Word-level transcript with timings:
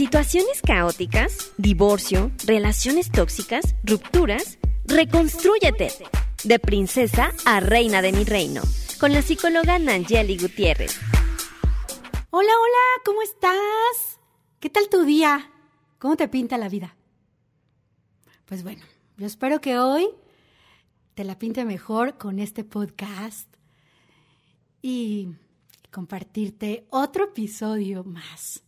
situaciones 0.00 0.62
caóticas, 0.62 1.52
divorcio, 1.58 2.30
relaciones 2.46 3.12
tóxicas, 3.12 3.76
rupturas, 3.84 4.58
reconstrúyete. 4.86 5.90
De 6.42 6.58
princesa 6.58 7.32
a 7.44 7.60
reina 7.60 8.00
de 8.00 8.12
mi 8.12 8.24
reino, 8.24 8.62
con 8.98 9.12
la 9.12 9.20
psicóloga 9.20 9.78
Nangeli 9.78 10.38
Gutiérrez. 10.38 10.98
Hola, 12.30 12.48
hola, 12.48 13.02
¿cómo 13.04 13.20
estás? 13.20 14.18
¿Qué 14.58 14.70
tal 14.70 14.88
tu 14.88 15.04
día? 15.04 15.50
¿Cómo 15.98 16.16
te 16.16 16.28
pinta 16.28 16.56
la 16.56 16.70
vida? 16.70 16.96
Pues 18.46 18.62
bueno, 18.62 18.82
yo 19.18 19.26
espero 19.26 19.60
que 19.60 19.78
hoy 19.78 20.08
te 21.12 21.24
la 21.24 21.38
pinte 21.38 21.66
mejor 21.66 22.16
con 22.16 22.38
este 22.38 22.64
podcast 22.64 23.54
y 24.80 25.28
compartirte 25.90 26.86
otro 26.88 27.24
episodio 27.24 28.02
más. 28.02 28.62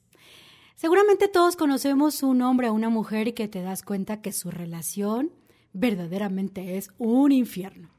Seguramente 0.83 1.29
todos 1.29 1.55
conocemos 1.55 2.25
un 2.25 2.43
hombre 2.43 2.69
o 2.69 2.75
una 2.75 2.89
mujer 2.89 3.29
y 3.29 3.35
que 3.35 3.47
te 3.47 3.63
das 3.63 3.85
cuenta 3.85 4.21
que 4.21 4.33
su 4.33 4.51
relación 4.51 5.31
verdaderamente 5.73 6.77
es 6.77 6.91
un 6.99 7.31
infierno, 7.31 7.91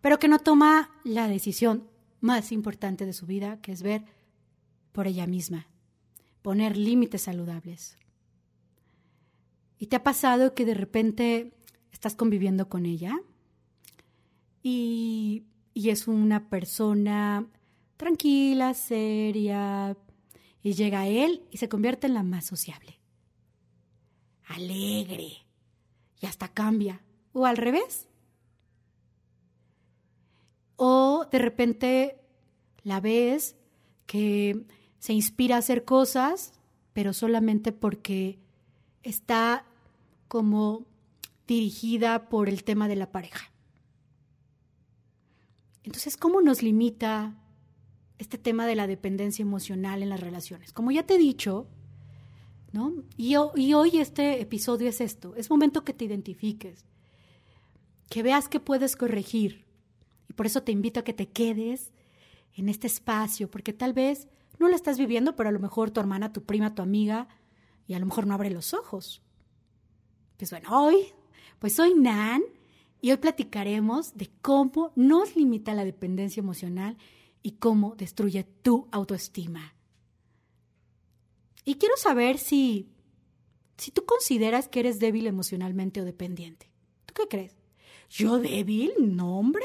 pero 0.00 0.20
que 0.20 0.28
no 0.28 0.38
toma 0.38 0.92
la 1.02 1.26
decisión 1.26 1.88
más 2.20 2.52
importante 2.52 3.04
de 3.04 3.12
su 3.12 3.26
vida, 3.26 3.60
que 3.62 3.72
es 3.72 3.82
ver 3.82 4.04
por 4.92 5.08
ella 5.08 5.26
misma, 5.26 5.66
poner 6.40 6.76
límites 6.76 7.22
saludables. 7.22 7.98
¿Y 9.76 9.88
te 9.88 9.96
ha 9.96 10.04
pasado 10.04 10.54
que 10.54 10.64
de 10.64 10.74
repente 10.74 11.52
estás 11.90 12.14
conviviendo 12.14 12.68
con 12.68 12.86
ella 12.86 13.18
y, 14.62 15.46
y 15.74 15.90
es 15.90 16.06
una 16.06 16.48
persona 16.48 17.44
tranquila, 17.96 18.72
seria, 18.74 19.96
y 20.62 20.74
llega 20.74 21.06
él 21.06 21.46
y 21.50 21.58
se 21.58 21.68
convierte 21.68 22.06
en 22.06 22.14
la 22.14 22.22
más 22.22 22.46
sociable. 22.46 22.98
Alegre. 24.46 25.46
Y 26.20 26.26
hasta 26.26 26.48
cambia. 26.48 27.02
O 27.32 27.46
al 27.46 27.56
revés. 27.56 28.08
O 30.76 31.26
de 31.30 31.38
repente 31.38 32.20
la 32.82 33.00
ves 33.00 33.56
que 34.06 34.66
se 34.98 35.12
inspira 35.12 35.56
a 35.56 35.58
hacer 35.58 35.84
cosas, 35.84 36.52
pero 36.92 37.12
solamente 37.12 37.72
porque 37.72 38.38
está 39.02 39.64
como 40.26 40.86
dirigida 41.46 42.28
por 42.28 42.48
el 42.48 42.64
tema 42.64 42.88
de 42.88 42.96
la 42.96 43.10
pareja. 43.10 43.52
Entonces, 45.82 46.16
¿cómo 46.16 46.40
nos 46.40 46.62
limita 46.62 47.34
este 48.18 48.38
tema 48.38 48.66
de 48.66 48.74
la 48.74 48.86
dependencia 48.86 49.42
emocional 49.42 50.02
en 50.02 50.08
las 50.08 50.20
relaciones. 50.20 50.72
Como 50.72 50.90
ya 50.90 51.04
te 51.04 51.14
he 51.14 51.18
dicho, 51.18 51.68
¿no? 52.72 52.92
Y, 53.16 53.36
hoy 53.36 53.98
este 53.98 54.40
episodio 54.40 54.88
es 54.88 55.00
esto, 55.00 55.34
es 55.36 55.50
momento 55.50 55.84
que 55.84 55.94
te 55.94 56.04
identifiques, 56.04 56.84
que 58.10 58.22
veas 58.22 58.48
que 58.48 58.60
puedes 58.60 58.96
corregir. 58.96 59.64
Y 60.28 60.32
por 60.34 60.46
eso 60.46 60.62
te 60.62 60.72
invito 60.72 61.00
a 61.00 61.04
que 61.04 61.14
te 61.14 61.28
quedes 61.28 61.92
en 62.54 62.68
este 62.68 62.86
espacio, 62.86 63.50
porque 63.50 63.72
tal 63.72 63.92
vez 63.92 64.28
no 64.58 64.68
lo 64.68 64.74
estás 64.74 64.98
viviendo, 64.98 65.36
pero 65.36 65.48
a 65.48 65.52
lo 65.52 65.60
mejor 65.60 65.90
tu 65.90 66.00
hermana, 66.00 66.32
tu 66.32 66.42
prima, 66.42 66.74
tu 66.74 66.82
amiga, 66.82 67.28
y 67.86 67.94
a 67.94 67.98
lo 67.98 68.06
mejor 68.06 68.26
no 68.26 68.34
abre 68.34 68.50
los 68.50 68.74
ojos. 68.74 69.22
Pues 70.36 70.50
bueno, 70.50 70.68
hoy, 70.70 70.96
pues 71.58 71.74
soy 71.74 71.94
Nan, 71.94 72.42
y 73.00 73.12
hoy 73.12 73.16
platicaremos 73.18 74.16
de 74.16 74.28
cómo 74.42 74.92
nos 74.96 75.36
limita 75.36 75.74
la 75.74 75.84
dependencia 75.84 76.40
emocional 76.40 76.96
y 77.42 77.52
cómo 77.52 77.94
destruye 77.96 78.44
tu 78.44 78.88
autoestima. 78.90 79.74
Y 81.64 81.74
quiero 81.74 81.96
saber 81.96 82.38
si, 82.38 82.88
si 83.76 83.90
tú 83.90 84.04
consideras 84.04 84.68
que 84.68 84.80
eres 84.80 84.98
débil 84.98 85.26
emocionalmente 85.26 86.00
o 86.00 86.04
dependiente. 86.04 86.70
¿Tú 87.06 87.14
qué 87.14 87.28
crees? 87.28 87.56
¿Yo 88.08 88.38
débil? 88.38 88.92
No, 88.98 89.38
hombre. 89.38 89.64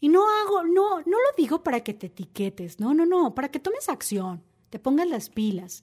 Y 0.00 0.08
no 0.08 0.24
hago, 0.28 0.64
no, 0.64 1.00
no 1.00 1.04
lo 1.04 1.36
digo 1.36 1.62
para 1.62 1.80
que 1.80 1.92
te 1.92 2.06
etiquetes, 2.06 2.80
no, 2.80 2.94
no, 2.94 3.04
no, 3.04 3.34
para 3.34 3.50
que 3.50 3.60
tomes 3.60 3.88
acción, 3.88 4.42
te 4.70 4.78
pongas 4.78 5.08
las 5.08 5.28
pilas 5.28 5.82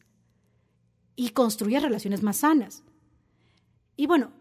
y 1.16 1.30
construyas 1.30 1.84
relaciones 1.84 2.24
más 2.24 2.38
sanas. 2.38 2.84
Y 3.96 4.08
bueno, 4.08 4.32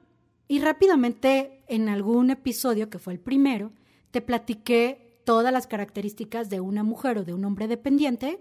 y 0.48 0.60
rápidamente 0.60 1.64
en 1.66 1.88
algún 1.88 2.30
episodio, 2.30 2.88
que 2.88 2.98
fue 2.98 3.14
el 3.14 3.20
primero, 3.20 3.72
te 4.10 4.20
platiqué 4.20 5.20
todas 5.24 5.52
las 5.52 5.66
características 5.66 6.48
de 6.48 6.60
una 6.60 6.82
mujer 6.82 7.18
o 7.18 7.24
de 7.24 7.34
un 7.34 7.44
hombre 7.44 7.68
dependiente, 7.68 8.38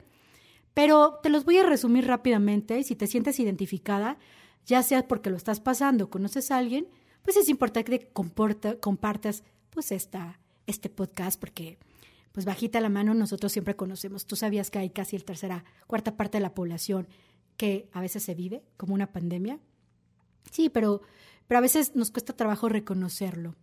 pero 0.73 1.19
te 1.23 1.29
los 1.29 1.45
voy 1.45 1.57
a 1.57 1.65
resumir 1.65 2.05
rápidamente 2.05 2.77
y 2.79 2.83
si 2.83 2.95
te 2.95 3.07
sientes 3.07 3.39
identificada, 3.39 4.17
ya 4.65 4.83
sea 4.83 5.07
porque 5.07 5.29
lo 5.29 5.37
estás 5.37 5.59
pasando 5.59 6.09
conoces 6.09 6.51
a 6.51 6.57
alguien, 6.57 6.87
pues 7.23 7.37
es 7.37 7.49
importante 7.49 7.99
que 7.99 8.09
compartas 8.79 9.43
pues 9.71 9.91
esta, 9.91 10.39
este 10.67 10.89
podcast 10.89 11.39
porque 11.39 11.79
pues 12.31 12.45
bajita 12.45 12.81
la 12.81 12.89
mano 12.89 13.13
nosotros 13.13 13.51
siempre 13.51 13.75
conocemos. 13.75 14.25
Tú 14.25 14.35
sabías 14.35 14.69
que 14.69 14.79
hay 14.79 14.89
casi 14.89 15.15
el 15.15 15.23
tercera, 15.23 15.63
cuarta 15.87 16.17
parte 16.17 16.37
de 16.37 16.41
la 16.41 16.53
población 16.53 17.07
que 17.57 17.89
a 17.93 18.01
veces 18.01 18.23
se 18.23 18.35
vive 18.35 18.63
como 18.77 18.93
una 18.93 19.11
pandemia. 19.11 19.59
Sí, 20.51 20.69
pero, 20.69 21.01
pero 21.47 21.57
a 21.57 21.61
veces 21.61 21.95
nos 21.95 22.11
cuesta 22.11 22.35
trabajo 22.35 22.69
reconocerlo. 22.69 23.55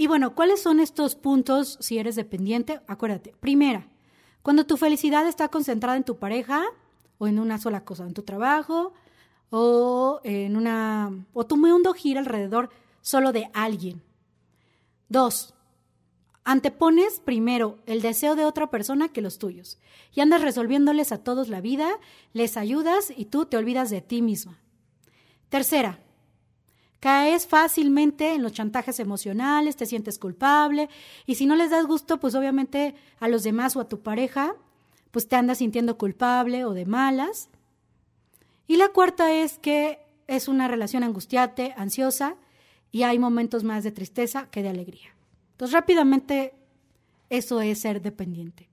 Y 0.00 0.06
bueno, 0.06 0.36
¿cuáles 0.36 0.62
son 0.62 0.78
estos 0.78 1.16
puntos 1.16 1.76
si 1.80 1.98
eres 1.98 2.14
dependiente? 2.14 2.80
Acuérdate, 2.86 3.34
primera, 3.40 3.88
cuando 4.42 4.64
tu 4.64 4.76
felicidad 4.76 5.26
está 5.26 5.48
concentrada 5.48 5.96
en 5.96 6.04
tu 6.04 6.18
pareja 6.18 6.64
o 7.18 7.26
en 7.26 7.40
una 7.40 7.58
sola 7.58 7.84
cosa, 7.84 8.06
en 8.06 8.14
tu 8.14 8.22
trabajo 8.22 8.92
o 9.50 10.20
en 10.22 10.56
una 10.56 11.26
o 11.32 11.46
tu 11.46 11.56
mundo 11.56 11.94
gira 11.94 12.20
alrededor 12.20 12.70
solo 13.00 13.32
de 13.32 13.50
alguien. 13.52 14.00
Dos, 15.08 15.52
antepones 16.44 17.20
primero 17.24 17.80
el 17.86 18.00
deseo 18.00 18.36
de 18.36 18.44
otra 18.44 18.70
persona 18.70 19.08
que 19.08 19.20
los 19.20 19.38
tuyos 19.38 19.80
y 20.14 20.20
andas 20.20 20.42
resolviéndoles 20.42 21.10
a 21.10 21.24
todos 21.24 21.48
la 21.48 21.60
vida, 21.60 21.90
les 22.32 22.56
ayudas 22.56 23.12
y 23.16 23.24
tú 23.24 23.46
te 23.46 23.56
olvidas 23.56 23.90
de 23.90 24.00
ti 24.00 24.22
misma. 24.22 24.60
Tercera, 25.48 25.98
Caes 27.00 27.46
fácilmente 27.46 28.34
en 28.34 28.42
los 28.42 28.52
chantajes 28.52 28.98
emocionales, 28.98 29.76
te 29.76 29.86
sientes 29.86 30.18
culpable 30.18 30.88
y 31.26 31.36
si 31.36 31.46
no 31.46 31.54
les 31.54 31.70
das 31.70 31.86
gusto, 31.86 32.18
pues 32.18 32.34
obviamente 32.34 32.94
a 33.20 33.28
los 33.28 33.44
demás 33.44 33.76
o 33.76 33.80
a 33.80 33.88
tu 33.88 34.00
pareja, 34.00 34.56
pues 35.12 35.28
te 35.28 35.36
andas 35.36 35.58
sintiendo 35.58 35.96
culpable 35.96 36.64
o 36.64 36.72
de 36.74 36.86
malas. 36.86 37.50
Y 38.66 38.76
la 38.76 38.88
cuarta 38.88 39.32
es 39.32 39.58
que 39.58 40.00
es 40.26 40.48
una 40.48 40.66
relación 40.66 41.04
angustiante, 41.04 41.72
ansiosa 41.76 42.36
y 42.90 43.04
hay 43.04 43.18
momentos 43.18 43.64
más 43.64 43.84
de 43.84 43.92
tristeza 43.92 44.48
que 44.50 44.62
de 44.62 44.68
alegría. 44.68 45.14
Entonces 45.52 45.74
rápidamente 45.74 46.54
eso 47.30 47.60
es 47.60 47.80
ser 47.80 48.02
dependiente. 48.02 48.68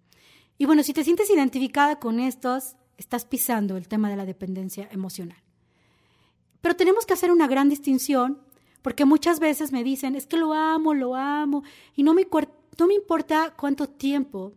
Y 0.57 0.65
bueno, 0.65 0.83
si 0.83 0.93
te 0.93 1.03
sientes 1.03 1.29
identificada 1.29 1.99
con 1.99 2.19
estos, 2.19 2.75
estás 2.97 3.25
pisando 3.25 3.77
el 3.77 3.87
tema 3.87 4.09
de 4.09 4.15
la 4.15 4.25
dependencia 4.25 4.87
emocional. 4.91 5.44
Pero 6.65 6.75
tenemos 6.75 7.05
que 7.05 7.13
hacer 7.13 7.31
una 7.31 7.45
gran 7.45 7.69
distinción 7.69 8.41
porque 8.81 9.05
muchas 9.05 9.39
veces 9.39 9.71
me 9.71 9.83
dicen, 9.83 10.15
es 10.15 10.25
que 10.25 10.35
lo 10.35 10.51
amo, 10.51 10.95
lo 10.95 11.13
amo, 11.13 11.61
y 11.95 12.01
no 12.01 12.15
me, 12.15 12.25
no 12.79 12.87
me 12.87 12.95
importa 12.95 13.53
cuánto 13.55 13.87
tiempo 13.87 14.51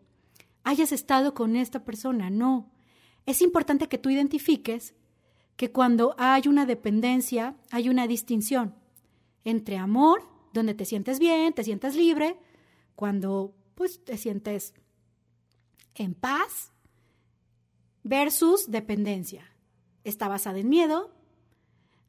hayas 0.65 0.91
estado 0.93 1.35
con 1.35 1.55
esta 1.55 1.85
persona, 1.85 2.31
no. 2.31 2.73
Es 3.27 3.43
importante 3.43 3.89
que 3.89 3.99
tú 3.99 4.09
identifiques 4.09 4.95
que 5.57 5.71
cuando 5.71 6.15
hay 6.17 6.49
una 6.49 6.65
dependencia, 6.65 7.57
hay 7.71 7.91
una 7.91 8.07
distinción 8.07 8.75
entre 9.45 9.77
amor, 9.77 10.23
donde 10.55 10.73
te 10.73 10.87
sientes 10.87 11.19
bien, 11.19 11.53
te 11.53 11.63
sientes 11.63 11.95
libre, 11.95 12.39
cuando 12.97 13.55
pues 13.75 14.03
te 14.03 14.17
sientes 14.17 14.73
en 15.95 16.15
paz, 16.15 16.73
versus 18.03 18.71
dependencia. 18.71 19.45
Está 20.05 20.27
basada 20.27 20.59
en 20.59 20.71
miedo, 20.71 21.18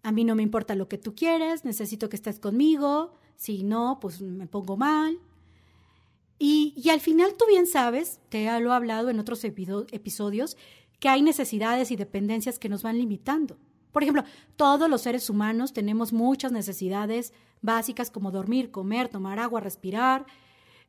a 0.04 0.12
mí 0.12 0.24
no 0.24 0.36
me 0.36 0.44
importa 0.44 0.76
lo 0.76 0.88
que 0.88 0.98
tú 0.98 1.16
quieres, 1.16 1.66
necesito 1.66 2.10
que 2.10 2.16
estés 2.16 2.40
conmigo, 2.40 3.14
si 3.36 3.64
no, 3.64 4.00
pues 4.02 4.22
me 4.22 4.48
pongo 4.48 4.78
mal. 4.78 5.20
Y, 6.38 6.74
y 6.78 6.90
al 6.90 7.02
final 7.02 7.36
tú 7.38 7.46
bien 7.48 7.68
sabes, 7.68 8.22
te 8.30 8.46
lo 8.62 8.72
he 8.72 8.76
hablado 8.76 9.10
en 9.10 9.20
otros 9.20 9.44
episodios, 9.44 10.58
que 11.00 11.10
hay 11.10 11.22
necesidades 11.22 11.92
y 11.92 11.96
dependencias 11.96 12.60
que 12.60 12.70
nos 12.70 12.84
van 12.84 12.98
limitando. 12.98 13.58
Por 13.92 14.04
ejemplo, 14.04 14.24
todos 14.56 14.90
los 14.90 15.02
seres 15.02 15.30
humanos 15.30 15.74
tenemos 15.74 16.14
muchas 16.14 16.52
necesidades 16.52 17.34
básicas 17.62 18.12
como 18.12 18.32
dormir, 18.32 18.72
comer, 18.72 19.10
tomar 19.10 19.40
agua, 19.40 19.60
respirar, 19.60 20.26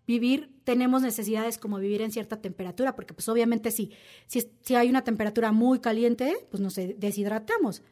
vivir, 0.07 0.51
tenemos 0.65 1.03
necesidades 1.03 1.59
como 1.59 1.79
vivir 1.79 2.03
en 2.03 2.13
cierta 2.13 2.41
temperatura, 2.41 2.95
porque 2.95 3.15
pues 3.15 3.29
obviamente 3.29 3.71
si, 3.71 3.93
si, 4.27 4.51
si 4.63 4.75
hay 4.75 4.91
una 4.91 5.03
temperatura 5.03 5.53
muy 5.53 5.81
caliente, 5.81 6.47
pues 6.51 6.61
nos 6.61 6.75
deshidratamos. 6.75 7.83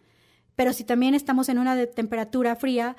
Pero 0.59 0.73
si 0.73 0.83
también 0.83 1.15
estamos 1.15 1.49
en 1.49 1.61
una 1.61 1.87
temperatura 1.87 2.57
fría 2.57 2.97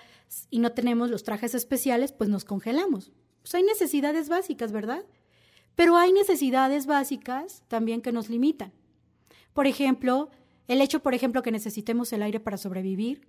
y 0.49 0.59
no 0.59 0.71
tenemos 0.71 1.09
los 1.09 1.23
trajes 1.23 1.53
especiales, 1.53 2.13
pues 2.13 2.29
nos 2.29 2.45
congelamos. 2.45 3.11
Pues 3.41 3.53
hay 3.53 3.63
necesidades 3.63 4.29
básicas, 4.29 4.71
¿verdad? 4.71 5.03
Pero 5.75 5.97
hay 5.97 6.13
necesidades 6.13 6.85
básicas 6.85 7.63
también 7.67 8.01
que 8.01 8.13
nos 8.13 8.29
limitan. 8.29 8.71
por 9.51 9.67
ejemplo, 9.67 10.29
el 10.69 10.79
hecho, 10.79 11.01
por 11.01 11.13
ejemplo, 11.13 11.43
que 11.43 11.51
necesitemos 11.51 12.13
el 12.13 12.23
aire 12.23 12.39
para 12.39 12.55
sobrevivir, 12.55 13.27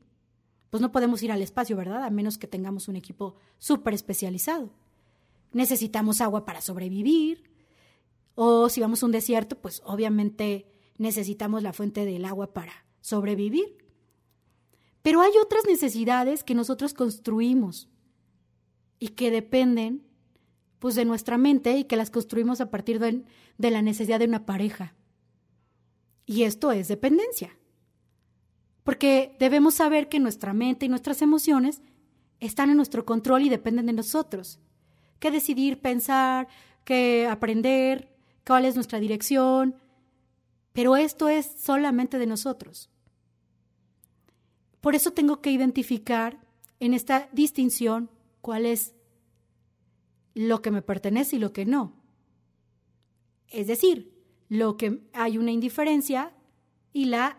pues 0.70 0.80
no 0.80 0.92
podemos 0.92 1.20
ir 1.24 1.32
al 1.32 1.42
espacio, 1.42 1.76
¿verdad? 1.76 2.04
A 2.04 2.10
menos 2.10 2.38
que 2.38 2.46
tengamos 2.46 2.86
un 2.86 2.94
equipo 2.94 3.34
súper 3.58 3.94
especializado. 3.94 4.70
Necesitamos 5.52 6.20
agua 6.20 6.44
para 6.44 6.60
sobrevivir. 6.60 7.50
O 8.36 8.68
si 8.68 8.80
vamos 8.80 9.02
a 9.02 9.06
un 9.06 9.12
desierto, 9.12 9.58
pues 9.60 9.82
obviamente 9.84 10.70
necesitamos 10.98 11.64
la 11.64 11.72
fuente 11.72 12.04
del 12.04 12.24
agua 12.24 12.52
para 12.52 12.86
sobrevivir. 13.00 13.79
Pero 15.02 15.20
hay 15.22 15.32
otras 15.42 15.64
necesidades 15.66 16.44
que 16.44 16.54
nosotros 16.54 16.94
construimos 16.94 17.88
y 18.98 19.08
que 19.08 19.30
dependen 19.30 20.06
pues 20.78 20.94
de 20.94 21.04
nuestra 21.04 21.38
mente 21.38 21.76
y 21.76 21.84
que 21.84 21.96
las 21.96 22.10
construimos 22.10 22.60
a 22.60 22.70
partir 22.70 22.98
de, 22.98 23.24
de 23.58 23.70
la 23.70 23.82
necesidad 23.82 24.18
de 24.18 24.24
una 24.26 24.46
pareja. 24.46 24.94
Y 26.26 26.44
esto 26.44 26.72
es 26.72 26.88
dependencia. 26.88 27.56
Porque 28.82 29.36
debemos 29.38 29.74
saber 29.74 30.08
que 30.08 30.20
nuestra 30.20 30.54
mente 30.54 30.86
y 30.86 30.88
nuestras 30.88 31.22
emociones 31.22 31.82
están 32.40 32.70
en 32.70 32.76
nuestro 32.76 33.04
control 33.04 33.42
y 33.42 33.48
dependen 33.48 33.86
de 33.86 33.92
nosotros. 33.92 34.58
Que 35.18 35.30
decidir, 35.30 35.80
pensar, 35.80 36.48
que 36.84 37.26
aprender, 37.30 38.16
cuál 38.46 38.64
es 38.64 38.74
nuestra 38.74 39.00
dirección. 39.00 39.76
Pero 40.72 40.96
esto 40.96 41.28
es 41.28 41.46
solamente 41.58 42.18
de 42.18 42.26
nosotros. 42.26 42.90
Por 44.80 44.94
eso 44.94 45.12
tengo 45.12 45.40
que 45.40 45.50
identificar 45.50 46.40
en 46.78 46.94
esta 46.94 47.28
distinción 47.32 48.10
cuál 48.40 48.66
es 48.66 48.94
lo 50.34 50.62
que 50.62 50.70
me 50.70 50.82
pertenece 50.82 51.36
y 51.36 51.38
lo 51.38 51.52
que 51.52 51.66
no. 51.66 52.00
Es 53.48 53.66
decir, 53.66 54.14
lo 54.48 54.76
que 54.76 55.02
hay 55.12 55.38
una 55.38 55.52
indiferencia 55.52 56.32
y 56.92 57.06
la 57.06 57.38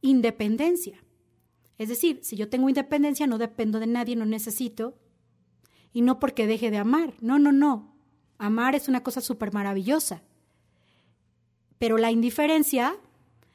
independencia. 0.00 1.02
Es 1.78 1.88
decir, 1.88 2.20
si 2.22 2.36
yo 2.36 2.48
tengo 2.48 2.68
independencia, 2.68 3.26
no 3.26 3.38
dependo 3.38 3.80
de 3.80 3.86
nadie, 3.86 4.16
no 4.16 4.26
necesito. 4.26 4.98
Y 5.92 6.02
no 6.02 6.20
porque 6.20 6.46
deje 6.46 6.70
de 6.70 6.78
amar. 6.78 7.14
No, 7.20 7.38
no, 7.38 7.52
no. 7.52 7.94
Amar 8.38 8.74
es 8.74 8.88
una 8.88 9.02
cosa 9.02 9.20
súper 9.20 9.52
maravillosa. 9.52 10.22
Pero 11.78 11.98
la 11.98 12.10
indiferencia 12.10 12.96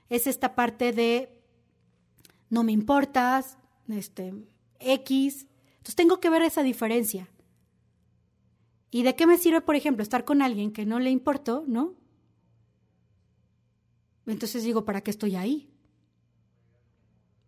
es 0.10 0.27
esta 0.27 0.56
parte 0.56 0.92
de 0.92 1.35
no 2.56 2.63
me 2.63 2.72
importas, 2.72 3.57
este, 3.90 4.34
X. 4.80 5.46
Entonces 5.74 5.96
tengo 5.96 6.22
que 6.22 6.30
ver 6.30 6.42
esa 6.42 6.63
diferencia. 6.63 7.30
¿Y 8.92 9.04
de 9.04 9.13
qué 9.13 9.28
me 9.28 9.38
sirve, 9.38 9.60
por 9.60 9.75
ejemplo, 9.75 10.02
estar 10.02 10.24
con 10.24 10.42
alguien 10.42 10.72
que 10.72 10.86
no 10.86 11.00
le 11.00 11.10
importó, 11.10 11.66
no? 11.68 11.96
Entonces 14.25 14.63
digo, 14.63 14.86
¿para 14.86 15.02
qué 15.02 15.12
estoy 15.12 15.36
ahí? 15.36 15.69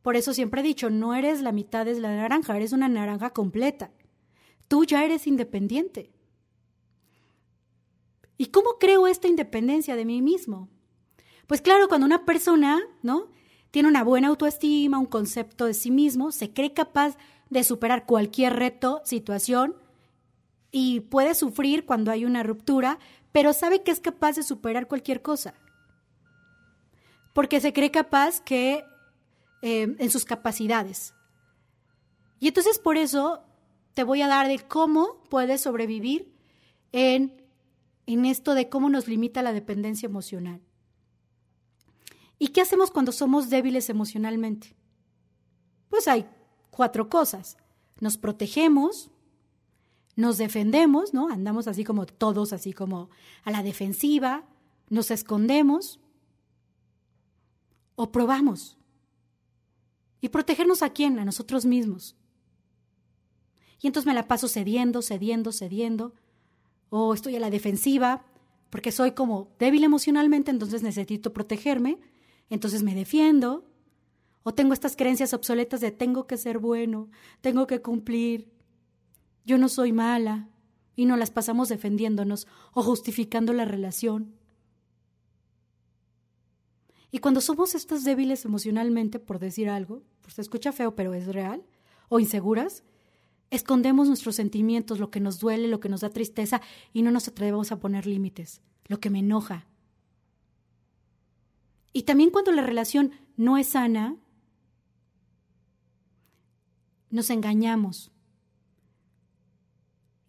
Por 0.01 0.17
eso 0.17 0.33
siempre 0.33 0.59
he 0.59 0.63
dicho, 0.65 0.89
no 0.89 1.15
eres 1.15 1.41
la 1.41 1.53
mitad 1.53 1.85
de 1.85 1.97
la 2.01 2.13
naranja, 2.13 2.57
eres 2.57 2.73
una 2.73 2.89
naranja 2.89 3.29
completa. 3.29 3.91
Tú 4.67 4.83
ya 4.83 5.05
eres 5.05 5.25
independiente. 5.25 6.11
¿Y 8.37 8.47
cómo 8.47 8.71
creo 8.77 9.07
esta 9.07 9.29
independencia 9.29 9.95
de 9.95 10.03
mí 10.03 10.21
mismo? 10.21 10.67
Pues 11.47 11.61
claro, 11.61 11.87
cuando 11.87 12.05
una 12.05 12.25
persona, 12.25 12.81
¿no? 13.03 13.31
Tiene 13.71 13.89
una 13.89 14.03
buena 14.03 14.29
autoestima, 14.29 14.97
un 14.99 15.05
concepto 15.05 15.65
de 15.65 15.73
sí 15.73 15.91
mismo, 15.91 16.31
se 16.31 16.51
cree 16.51 16.73
capaz 16.73 17.17
de 17.49 17.63
superar 17.63 18.05
cualquier 18.05 18.53
reto, 18.53 19.01
situación 19.03 19.75
y 20.71 21.01
puede 21.01 21.33
sufrir 21.35 21.85
cuando 21.85 22.11
hay 22.11 22.25
una 22.25 22.43
ruptura, 22.43 22.99
pero 23.31 23.53
sabe 23.53 23.83
que 23.83 23.91
es 23.91 23.99
capaz 23.99 24.35
de 24.35 24.43
superar 24.43 24.87
cualquier 24.87 25.21
cosa. 25.21 25.53
Porque 27.33 27.59
se 27.61 27.73
cree 27.73 27.91
capaz 27.91 28.41
que 28.41 28.83
eh, 29.61 29.95
en 29.97 30.11
sus 30.11 30.25
capacidades. 30.25 31.13
Y 32.39 32.47
entonces 32.47 32.79
por 32.79 32.97
eso 32.97 33.43
te 33.93 34.03
voy 34.03 34.21
a 34.21 34.27
dar 34.27 34.47
de 34.47 34.59
cómo 34.59 35.23
puedes 35.29 35.61
sobrevivir 35.61 36.31
en, 36.91 37.43
en 38.05 38.25
esto 38.25 38.53
de 38.53 38.69
cómo 38.69 38.89
nos 38.89 39.07
limita 39.07 39.41
la 39.41 39.53
dependencia 39.53 40.05
emocional. 40.05 40.61
¿Y 42.39 42.49
qué 42.49 42.61
hacemos 42.61 42.91
cuando 42.91 43.11
somos 43.11 43.49
débiles 43.49 43.89
emocionalmente? 43.89 44.75
Pues 45.89 46.07
hay 46.07 46.27
cuatro 46.69 47.09
cosas. 47.09 47.57
Nos 47.99 48.17
protegemos, 48.17 49.09
nos 50.15 50.37
defendemos, 50.37 51.13
¿no? 51.13 51.29
Andamos 51.29 51.67
así 51.67 51.83
como 51.83 52.05
todos, 52.05 52.53
así 52.53 52.73
como 52.73 53.09
a 53.43 53.51
la 53.51 53.63
defensiva, 53.63 54.45
nos 54.89 55.11
escondemos 55.11 55.99
o 57.95 58.11
probamos. 58.11 58.77
¿Y 60.21 60.29
protegernos 60.29 60.81
a 60.81 60.91
quién? 60.91 61.19
A 61.19 61.25
nosotros 61.25 61.65
mismos. 61.65 62.15
Y 63.81 63.87
entonces 63.87 64.07
me 64.07 64.13
la 64.13 64.27
paso 64.27 64.47
cediendo, 64.47 65.01
cediendo, 65.01 65.51
cediendo. 65.51 66.13
O 66.89 67.13
estoy 67.13 67.35
a 67.35 67.39
la 67.39 67.49
defensiva 67.49 68.25
porque 68.69 68.91
soy 68.91 69.11
como 69.11 69.49
débil 69.59 69.83
emocionalmente, 69.83 70.51
entonces 70.51 70.83
necesito 70.83 71.33
protegerme. 71.33 71.99
Entonces 72.49 72.83
me 72.83 72.95
defiendo. 72.95 73.65
O 74.43 74.53
tengo 74.53 74.73
estas 74.73 74.95
creencias 74.95 75.33
obsoletas 75.33 75.81
de 75.81 75.91
tengo 75.91 76.25
que 76.27 76.37
ser 76.37 76.59
bueno, 76.59 77.09
tengo 77.41 77.67
que 77.67 77.81
cumplir. 77.81 78.49
Yo 79.45 79.57
no 79.57 79.69
soy 79.69 79.91
mala. 79.91 80.49
Y 80.95 81.05
no 81.05 81.15
las 81.15 81.29
pasamos 81.29 81.69
defendiéndonos 81.69 82.47
o 82.73 82.81
justificando 82.81 83.53
la 83.53 83.65
relación. 83.65 84.33
Y 87.11 87.19
cuando 87.19 87.39
somos 87.39 87.75
estas 87.75 88.03
débiles 88.03 88.45
emocionalmente, 88.45 89.19
por 89.19 89.39
decir 89.39 89.69
algo, 89.69 90.03
pues 90.21 90.35
se 90.35 90.41
escucha 90.41 90.71
feo, 90.71 90.95
pero 90.95 91.13
es 91.13 91.27
real, 91.27 91.63
o 92.09 92.19
inseguras, 92.19 92.83
escondemos 93.49 94.07
nuestros 94.07 94.35
sentimientos, 94.35 94.99
lo 94.99 95.09
que 95.09 95.19
nos 95.19 95.39
duele, 95.39 95.67
lo 95.67 95.79
que 95.79 95.89
nos 95.89 96.01
da 96.01 96.09
tristeza, 96.09 96.61
y 96.91 97.01
no 97.01 97.11
nos 97.11 97.27
atrevemos 97.27 97.71
a 97.71 97.79
poner 97.79 98.05
límites, 98.05 98.61
lo 98.87 98.99
que 98.99 99.09
me 99.09 99.19
enoja. 99.19 99.67
Y 101.93 102.03
también 102.03 102.29
cuando 102.29 102.51
la 102.51 102.61
relación 102.61 103.11
no 103.35 103.57
es 103.57 103.69
sana, 103.69 104.17
nos 107.09 107.29
engañamos 107.29 108.11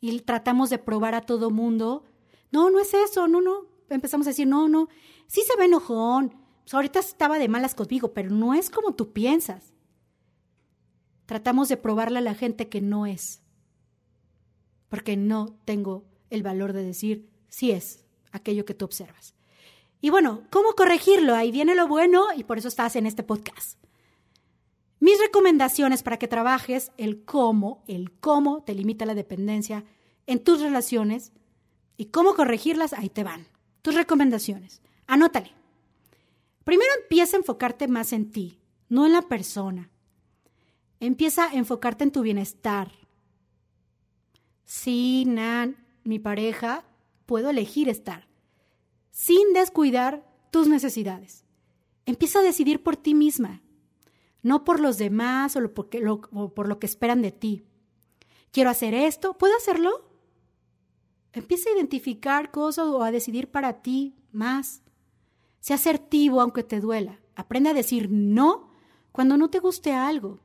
y 0.01 0.21
tratamos 0.21 0.71
de 0.71 0.79
probar 0.79 1.15
a 1.15 1.23
todo 1.23 1.51
mundo, 1.51 2.05
no, 2.51 2.71
no 2.71 2.81
es 2.81 2.95
eso, 2.95 3.29
no, 3.29 3.41
no. 3.41 3.67
Empezamos 3.91 4.27
a 4.27 4.31
decir, 4.31 4.47
no, 4.47 4.69
no, 4.69 4.89
sí 5.27 5.43
se 5.47 5.57
ve 5.57 5.65
enojón, 5.65 6.35
pues, 6.69 6.75
ahorita 6.75 7.01
estaba 7.01 7.39
de 7.39 7.49
malas 7.49 7.75
conmigo, 7.75 8.13
pero 8.13 8.31
no 8.31 8.55
es 8.55 8.71
como 8.71 8.95
tú 8.95 9.13
piensas. 9.13 9.73
Tratamos 11.27 11.69
de 11.69 11.77
probarle 11.77 12.19
a 12.19 12.23
la 12.23 12.35
gente 12.35 12.69
que 12.69 12.81
no 12.81 13.07
es, 13.07 13.43
porque 14.89 15.17
no 15.17 15.59
tengo 15.65 16.05
el 16.31 16.43
valor 16.43 16.73
de 16.73 16.83
decir 16.83 17.31
si 17.49 17.71
es 17.71 18.05
aquello 18.33 18.65
que 18.65 18.75
tú 18.75 18.85
observas. 18.85 19.35
Y 20.01 20.11
bueno, 20.11 20.43
¿cómo 20.51 20.73
corregirlo? 20.73 21.35
Ahí 21.35 21.51
viene 21.51 21.75
lo 21.75 21.89
bueno 21.89 22.27
y 22.37 22.45
por 22.45 22.59
eso 22.59 22.69
estás 22.69 22.95
en 22.97 23.07
este 23.07 23.23
podcast. 23.23 23.79
Mis 25.01 25.19
recomendaciones 25.21 26.03
para 26.03 26.19
que 26.19 26.29
trabajes 26.29 26.93
el 26.97 27.25
cómo, 27.25 27.85
el 27.87 28.13
cómo 28.13 28.63
te 28.63 28.75
limita 28.75 29.07
la 29.07 29.15
dependencia 29.15 29.85
en 30.27 30.43
tus 30.43 30.61
relaciones 30.61 31.33
y 31.97 32.07
cómo 32.07 32.35
corregirlas, 32.35 32.93
ahí 32.93 33.09
te 33.09 33.25
van. 33.25 33.47
Tus 33.83 33.95
recomendaciones. 33.95 34.83
Anótale. 35.07 35.53
Primero 36.65 36.91
empieza 37.03 37.37
a 37.37 37.41
enfocarte 37.41 37.89
más 37.89 38.13
en 38.13 38.31
ti, 38.31 38.61
no 38.89 39.07
en 39.07 39.13
la 39.13 39.23
persona. 39.23 39.91
Empieza 41.01 41.49
a 41.49 41.55
enfocarte 41.55 42.05
en 42.05 42.13
tu 42.13 42.23
bienestar. 42.23 42.93
Sí, 44.65 45.25
Nan, 45.27 45.77
mi 46.05 46.19
pareja, 46.19 46.85
puedo 47.25 47.51
elegir 47.51 47.89
estar, 47.89 48.29
sin 49.19 49.53
descuidar 49.53 50.25
tus 50.53 50.69
necesidades. 50.69 51.45
Empieza 52.07 52.39
a 52.39 52.43
decidir 52.43 52.85
por 52.85 52.97
ti 52.97 53.15
misma, 53.15 53.63
no 54.43 54.63
por 54.63 54.79
los 54.79 54.97
demás 54.97 55.57
o, 55.57 56.55
por 56.55 56.69
lo 56.69 56.79
que 56.79 56.87
esperan 56.87 57.21
de 57.21 57.33
ti. 57.33 57.65
Quiero 58.53 58.71
hacer 58.71 58.95
esto, 58.95 59.37
¿puedo 59.37 59.57
hacerlo? 59.57 60.09
Empieza 61.33 61.69
a 61.69 61.73
identificar 61.73 62.53
cosas 62.53 62.87
o 62.87 63.03
a 63.03 63.11
decidir 63.11 63.51
para 63.51 63.83
ti 63.83 64.15
más. 64.31 64.83
Sea 65.59 65.75
asertivo 65.75 66.41
aunque 66.41 66.63
te 66.63 66.79
duela. 66.79 67.19
Aprende 67.35 67.71
a 67.71 67.75
decir 67.75 68.09
no 68.13 68.71
cuando 69.11 69.37
no 69.37 69.51
te 69.51 69.59
guste 69.59 69.93
algo 69.95 70.39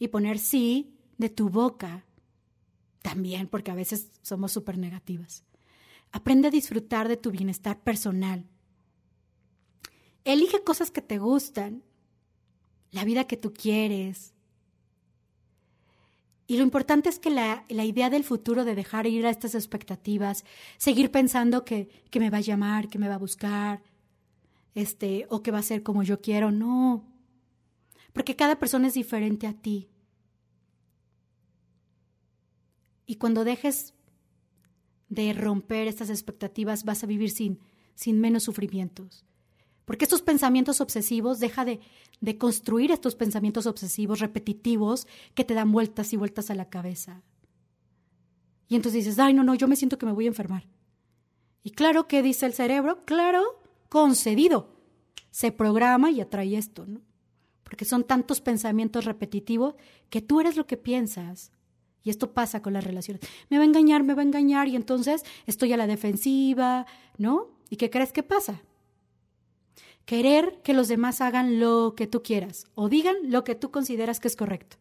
y 0.00 0.08
poner 0.08 0.40
sí 0.40 0.98
de 1.16 1.28
tu 1.28 1.48
boca. 1.48 2.04
También 3.02 3.46
porque 3.46 3.70
a 3.70 3.76
veces 3.76 4.10
somos 4.22 4.50
súper 4.50 4.78
negativas. 4.78 5.44
Aprende 6.16 6.48
a 6.48 6.50
disfrutar 6.50 7.08
de 7.08 7.18
tu 7.18 7.30
bienestar 7.30 7.78
personal. 7.82 8.46
Elige 10.24 10.64
cosas 10.64 10.90
que 10.90 11.02
te 11.02 11.18
gustan, 11.18 11.82
la 12.90 13.04
vida 13.04 13.26
que 13.26 13.36
tú 13.36 13.52
quieres. 13.52 14.32
Y 16.46 16.56
lo 16.56 16.62
importante 16.62 17.10
es 17.10 17.18
que 17.18 17.28
la, 17.28 17.66
la, 17.68 17.84
idea 17.84 18.08
del 18.08 18.24
futuro 18.24 18.64
de 18.64 18.74
dejar 18.74 19.06
ir 19.06 19.26
a 19.26 19.30
estas 19.30 19.54
expectativas, 19.54 20.46
seguir 20.78 21.10
pensando 21.10 21.66
que, 21.66 21.90
que 22.10 22.18
me 22.18 22.30
va 22.30 22.38
a 22.38 22.48
llamar, 22.48 22.88
que 22.88 22.98
me 22.98 23.08
va 23.08 23.16
a 23.16 23.26
buscar, 23.26 23.82
este, 24.74 25.26
o 25.28 25.42
que 25.42 25.50
va 25.50 25.58
a 25.58 25.70
ser 25.70 25.82
como 25.82 26.02
yo 26.02 26.22
quiero, 26.22 26.50
no. 26.50 27.04
Porque 28.14 28.36
cada 28.36 28.58
persona 28.58 28.88
es 28.88 28.94
diferente 28.94 29.46
a 29.46 29.52
ti. 29.52 29.90
Y 33.04 33.16
cuando 33.16 33.44
dejes 33.44 33.92
de 35.08 35.32
romper 35.32 35.88
estas 35.88 36.10
expectativas, 36.10 36.84
vas 36.84 37.04
a 37.04 37.06
vivir 37.06 37.30
sin, 37.30 37.60
sin 37.94 38.20
menos 38.20 38.44
sufrimientos. 38.44 39.24
Porque 39.84 40.04
estos 40.04 40.22
pensamientos 40.22 40.80
obsesivos, 40.80 41.38
deja 41.38 41.64
de, 41.64 41.80
de 42.20 42.38
construir 42.38 42.90
estos 42.90 43.14
pensamientos 43.14 43.66
obsesivos 43.66 44.18
repetitivos 44.18 45.06
que 45.34 45.44
te 45.44 45.54
dan 45.54 45.70
vueltas 45.70 46.12
y 46.12 46.16
vueltas 46.16 46.50
a 46.50 46.56
la 46.56 46.68
cabeza. 46.68 47.22
Y 48.68 48.74
entonces 48.74 49.04
dices, 49.04 49.18
ay, 49.18 49.32
no, 49.32 49.44
no, 49.44 49.54
yo 49.54 49.68
me 49.68 49.76
siento 49.76 49.96
que 49.96 50.06
me 50.06 50.12
voy 50.12 50.24
a 50.24 50.28
enfermar. 50.28 50.68
Y 51.62 51.70
claro, 51.70 52.08
¿qué 52.08 52.22
dice 52.22 52.46
el 52.46 52.52
cerebro? 52.52 53.04
Claro, 53.04 53.60
concedido. 53.88 54.74
Se 55.30 55.52
programa 55.52 56.10
y 56.10 56.20
atrae 56.20 56.56
esto, 56.56 56.86
¿no? 56.86 57.00
Porque 57.62 57.84
son 57.84 58.04
tantos 58.04 58.40
pensamientos 58.40 59.04
repetitivos 59.04 59.74
que 60.08 60.22
tú 60.22 60.40
eres 60.40 60.56
lo 60.56 60.66
que 60.66 60.76
piensas. 60.76 61.52
Y 62.06 62.10
esto 62.10 62.32
pasa 62.32 62.62
con 62.62 62.72
las 62.72 62.84
relaciones. 62.84 63.20
Me 63.50 63.56
va 63.58 63.64
a 63.64 63.66
engañar, 63.66 64.04
me 64.04 64.14
va 64.14 64.22
a 64.22 64.24
engañar 64.24 64.68
y 64.68 64.76
entonces 64.76 65.24
estoy 65.44 65.72
a 65.72 65.76
la 65.76 65.88
defensiva, 65.88 66.86
¿no? 67.18 67.48
¿Y 67.68 67.78
qué 67.78 67.90
crees 67.90 68.12
que 68.12 68.22
pasa? 68.22 68.62
Querer 70.04 70.60
que 70.62 70.72
los 70.72 70.86
demás 70.86 71.20
hagan 71.20 71.58
lo 71.58 71.94
que 71.96 72.06
tú 72.06 72.22
quieras 72.22 72.68
o 72.76 72.88
digan 72.88 73.16
lo 73.24 73.42
que 73.42 73.56
tú 73.56 73.72
consideras 73.72 74.20
que 74.20 74.28
es 74.28 74.36
correcto. 74.36 74.76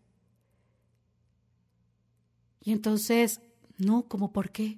Y 2.61 2.71
entonces, 2.71 3.41
no, 3.79 4.07
¿cómo 4.07 4.31
por 4.31 4.51
qué? 4.51 4.77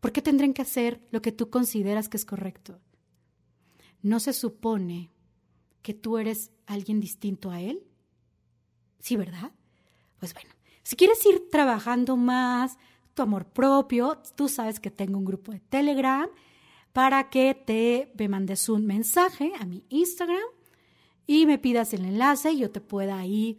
¿Por 0.00 0.10
qué 0.10 0.20
tendrían 0.20 0.54
que 0.54 0.62
hacer 0.62 1.00
lo 1.12 1.22
que 1.22 1.30
tú 1.30 1.48
consideras 1.48 2.08
que 2.08 2.16
es 2.16 2.24
correcto? 2.24 2.80
¿No 4.02 4.18
se 4.18 4.32
supone 4.32 5.12
que 5.82 5.94
tú 5.94 6.18
eres 6.18 6.50
alguien 6.66 6.98
distinto 6.98 7.52
a 7.52 7.60
él? 7.60 7.84
Sí, 8.98 9.16
¿verdad? 9.16 9.52
Pues 10.18 10.34
bueno, 10.34 10.50
si 10.88 10.96
quieres 10.96 11.22
ir 11.26 11.50
trabajando 11.50 12.16
más 12.16 12.78
tu 13.12 13.20
amor 13.20 13.44
propio, 13.44 14.22
tú 14.36 14.48
sabes 14.48 14.80
que 14.80 14.90
tengo 14.90 15.18
un 15.18 15.26
grupo 15.26 15.52
de 15.52 15.60
Telegram 15.60 16.26
para 16.94 17.28
que 17.28 17.54
te 17.54 18.10
me 18.16 18.26
mandes 18.26 18.70
un 18.70 18.86
mensaje 18.86 19.52
a 19.60 19.66
mi 19.66 19.84
Instagram 19.90 20.40
y 21.26 21.44
me 21.44 21.58
pidas 21.58 21.92
el 21.92 22.06
enlace 22.06 22.52
y 22.52 22.60
yo 22.60 22.70
te 22.70 22.80
pueda 22.80 23.22
ir. 23.26 23.58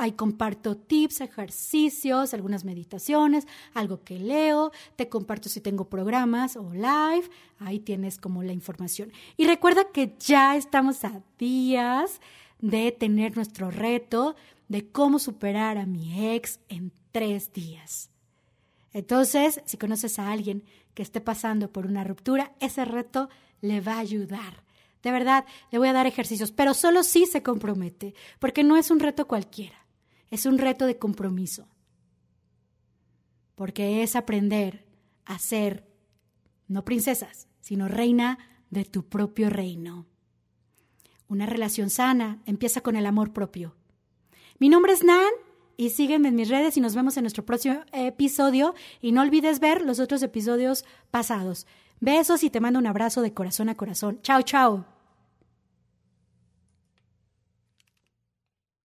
Ahí 0.00 0.10
comparto 0.14 0.76
tips, 0.76 1.20
ejercicios, 1.20 2.34
algunas 2.34 2.64
meditaciones, 2.64 3.46
algo 3.72 4.02
que 4.02 4.18
leo, 4.18 4.72
te 4.96 5.08
comparto 5.08 5.48
si 5.48 5.60
tengo 5.60 5.88
programas 5.88 6.56
o 6.56 6.72
live, 6.72 7.30
ahí 7.60 7.78
tienes 7.78 8.18
como 8.18 8.42
la 8.42 8.52
información. 8.52 9.12
Y 9.36 9.46
recuerda 9.46 9.92
que 9.92 10.16
ya 10.18 10.56
estamos 10.56 11.04
a 11.04 11.22
días 11.38 12.20
de 12.58 12.90
tener 12.90 13.36
nuestro 13.36 13.70
reto 13.70 14.34
de 14.68 14.90
cómo 14.90 15.18
superar 15.18 15.78
a 15.78 15.86
mi 15.86 16.34
ex 16.34 16.60
en 16.68 16.92
tres 17.12 17.52
días. 17.52 18.10
Entonces, 18.92 19.60
si 19.64 19.76
conoces 19.76 20.18
a 20.18 20.30
alguien 20.30 20.64
que 20.94 21.02
esté 21.02 21.20
pasando 21.20 21.70
por 21.72 21.86
una 21.86 22.04
ruptura, 22.04 22.54
ese 22.60 22.84
reto 22.84 23.28
le 23.60 23.80
va 23.80 23.94
a 23.94 24.00
ayudar. 24.00 24.64
De 25.02 25.10
verdad, 25.10 25.44
le 25.70 25.78
voy 25.78 25.88
a 25.88 25.92
dar 25.92 26.06
ejercicios, 26.06 26.50
pero 26.50 26.72
solo 26.72 27.02
si 27.02 27.26
se 27.26 27.42
compromete, 27.42 28.14
porque 28.38 28.64
no 28.64 28.76
es 28.76 28.90
un 28.90 29.00
reto 29.00 29.26
cualquiera, 29.26 29.86
es 30.30 30.46
un 30.46 30.58
reto 30.58 30.86
de 30.86 30.98
compromiso. 30.98 31.68
Porque 33.54 34.02
es 34.02 34.16
aprender 34.16 34.86
a 35.24 35.38
ser, 35.38 35.86
no 36.68 36.84
princesas, 36.84 37.48
sino 37.60 37.88
reina 37.88 38.38
de 38.70 38.84
tu 38.84 39.08
propio 39.08 39.50
reino. 39.50 40.06
Una 41.28 41.46
relación 41.46 41.90
sana 41.90 42.42
empieza 42.46 42.80
con 42.80 42.96
el 42.96 43.06
amor 43.06 43.32
propio. 43.32 43.76
Mi 44.58 44.68
nombre 44.68 44.92
es 44.92 45.02
Nan 45.02 45.32
y 45.76 45.90
sígueme 45.90 46.28
en 46.28 46.36
mis 46.36 46.48
redes 46.48 46.76
y 46.76 46.80
nos 46.80 46.94
vemos 46.94 47.16
en 47.16 47.24
nuestro 47.24 47.44
próximo 47.44 47.80
episodio. 47.92 48.74
Y 49.00 49.12
no 49.12 49.22
olvides 49.22 49.60
ver 49.60 49.82
los 49.82 49.98
otros 49.98 50.22
episodios 50.22 50.84
pasados. 51.10 51.66
Besos 52.00 52.44
y 52.44 52.50
te 52.50 52.60
mando 52.60 52.78
un 52.78 52.86
abrazo 52.86 53.22
de 53.22 53.34
corazón 53.34 53.68
a 53.68 53.76
corazón. 53.76 54.20
Chao, 54.22 54.42
chao. 54.42 54.93